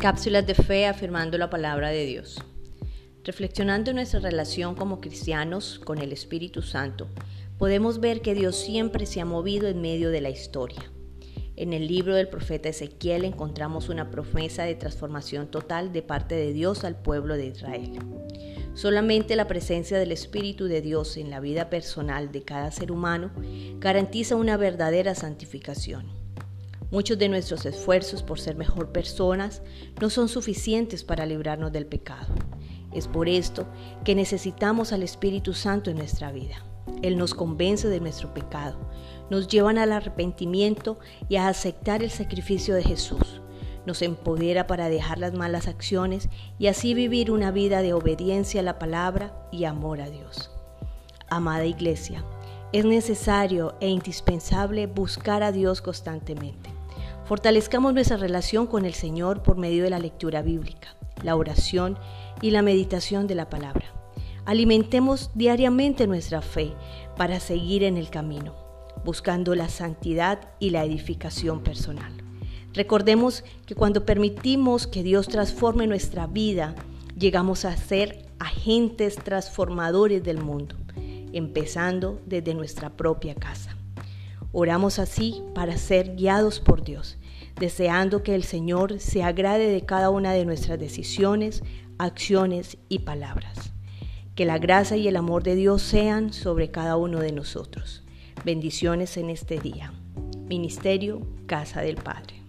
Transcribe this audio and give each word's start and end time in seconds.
Cápsulas 0.00 0.46
de 0.46 0.54
fe 0.54 0.86
afirmando 0.86 1.38
la 1.38 1.50
palabra 1.50 1.88
de 1.88 2.06
Dios. 2.06 2.40
Reflexionando 3.24 3.90
en 3.90 3.96
nuestra 3.96 4.20
relación 4.20 4.76
como 4.76 5.00
cristianos 5.00 5.80
con 5.84 5.98
el 5.98 6.12
Espíritu 6.12 6.62
Santo, 6.62 7.08
podemos 7.58 7.98
ver 7.98 8.22
que 8.22 8.36
Dios 8.36 8.54
siempre 8.54 9.06
se 9.06 9.20
ha 9.20 9.24
movido 9.24 9.66
en 9.66 9.80
medio 9.80 10.10
de 10.10 10.20
la 10.20 10.30
historia. 10.30 10.88
En 11.56 11.72
el 11.72 11.88
libro 11.88 12.14
del 12.14 12.28
profeta 12.28 12.68
Ezequiel 12.68 13.24
encontramos 13.24 13.88
una 13.88 14.08
promesa 14.08 14.62
de 14.62 14.76
transformación 14.76 15.50
total 15.50 15.92
de 15.92 16.02
parte 16.02 16.36
de 16.36 16.52
Dios 16.52 16.84
al 16.84 16.94
pueblo 16.94 17.36
de 17.36 17.46
Israel. 17.46 17.98
Solamente 18.74 19.34
la 19.34 19.48
presencia 19.48 19.98
del 19.98 20.12
Espíritu 20.12 20.66
de 20.66 20.80
Dios 20.80 21.16
en 21.16 21.28
la 21.28 21.40
vida 21.40 21.70
personal 21.70 22.30
de 22.30 22.44
cada 22.44 22.70
ser 22.70 22.92
humano 22.92 23.32
garantiza 23.80 24.36
una 24.36 24.56
verdadera 24.56 25.16
santificación. 25.16 26.17
Muchos 26.90 27.18
de 27.18 27.28
nuestros 27.28 27.66
esfuerzos 27.66 28.22
por 28.22 28.40
ser 28.40 28.56
mejor 28.56 28.92
personas 28.92 29.60
no 30.00 30.08
son 30.08 30.30
suficientes 30.30 31.04
para 31.04 31.26
librarnos 31.26 31.70
del 31.70 31.84
pecado. 31.84 32.34
Es 32.94 33.06
por 33.06 33.28
esto 33.28 33.66
que 34.04 34.14
necesitamos 34.14 34.94
al 34.94 35.02
Espíritu 35.02 35.52
Santo 35.52 35.90
en 35.90 35.98
nuestra 35.98 36.32
vida. 36.32 36.64
Él 37.02 37.18
nos 37.18 37.34
convence 37.34 37.88
de 37.88 38.00
nuestro 38.00 38.32
pecado, 38.32 38.78
nos 39.28 39.48
lleva 39.48 39.70
al 39.70 39.92
arrepentimiento 39.92 40.98
y 41.28 41.36
a 41.36 41.48
aceptar 41.48 42.02
el 42.02 42.10
sacrificio 42.10 42.74
de 42.74 42.82
Jesús. 42.82 43.42
Nos 43.84 44.00
empodera 44.00 44.66
para 44.66 44.88
dejar 44.88 45.18
las 45.18 45.34
malas 45.34 45.68
acciones 45.68 46.30
y 46.58 46.68
así 46.68 46.94
vivir 46.94 47.30
una 47.30 47.50
vida 47.50 47.82
de 47.82 47.92
obediencia 47.92 48.60
a 48.60 48.64
la 48.64 48.78
palabra 48.78 49.34
y 49.52 49.64
amor 49.64 50.00
a 50.00 50.08
Dios. 50.08 50.50
Amada 51.28 51.66
Iglesia, 51.66 52.24
es 52.72 52.86
necesario 52.86 53.74
e 53.80 53.88
indispensable 53.88 54.86
buscar 54.86 55.42
a 55.42 55.52
Dios 55.52 55.82
constantemente. 55.82 56.77
Fortalezcamos 57.28 57.92
nuestra 57.92 58.16
relación 58.16 58.66
con 58.66 58.86
el 58.86 58.94
Señor 58.94 59.42
por 59.42 59.58
medio 59.58 59.84
de 59.84 59.90
la 59.90 59.98
lectura 59.98 60.40
bíblica, 60.40 60.96
la 61.22 61.36
oración 61.36 61.98
y 62.40 62.52
la 62.52 62.62
meditación 62.62 63.26
de 63.26 63.34
la 63.34 63.50
palabra. 63.50 63.84
Alimentemos 64.46 65.30
diariamente 65.34 66.06
nuestra 66.06 66.40
fe 66.40 66.72
para 67.18 67.38
seguir 67.38 67.84
en 67.84 67.98
el 67.98 68.08
camino, 68.08 68.54
buscando 69.04 69.54
la 69.54 69.68
santidad 69.68 70.40
y 70.58 70.70
la 70.70 70.86
edificación 70.86 71.62
personal. 71.62 72.14
Recordemos 72.72 73.44
que 73.66 73.74
cuando 73.74 74.06
permitimos 74.06 74.86
que 74.86 75.02
Dios 75.02 75.28
transforme 75.28 75.86
nuestra 75.86 76.26
vida, 76.26 76.74
llegamos 77.14 77.66
a 77.66 77.76
ser 77.76 78.24
agentes 78.38 79.16
transformadores 79.16 80.24
del 80.24 80.38
mundo, 80.38 80.76
empezando 81.34 82.22
desde 82.24 82.54
nuestra 82.54 82.88
propia 82.96 83.34
casa. 83.34 83.77
Oramos 84.52 84.98
así 84.98 85.42
para 85.54 85.76
ser 85.76 86.16
guiados 86.16 86.60
por 86.60 86.82
Dios, 86.82 87.18
deseando 87.60 88.22
que 88.22 88.34
el 88.34 88.44
Señor 88.44 88.98
se 88.98 89.22
agrade 89.22 89.68
de 89.68 89.82
cada 89.82 90.08
una 90.10 90.32
de 90.32 90.44
nuestras 90.46 90.78
decisiones, 90.78 91.62
acciones 91.98 92.78
y 92.88 93.00
palabras. 93.00 93.72
Que 94.34 94.46
la 94.46 94.58
gracia 94.58 94.96
y 94.96 95.06
el 95.08 95.16
amor 95.16 95.42
de 95.42 95.54
Dios 95.54 95.82
sean 95.82 96.32
sobre 96.32 96.70
cada 96.70 96.96
uno 96.96 97.20
de 97.20 97.32
nosotros. 97.32 98.04
Bendiciones 98.44 99.16
en 99.16 99.30
este 99.30 99.58
día. 99.58 99.92
Ministerio 100.48 101.26
Casa 101.46 101.82
del 101.82 101.96
Padre. 101.96 102.47